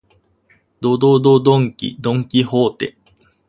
[0.79, 2.97] ど、ど、ど、ドンキ、ドンキホーテ